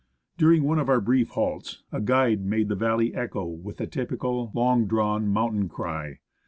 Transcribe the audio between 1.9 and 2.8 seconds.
a guide made the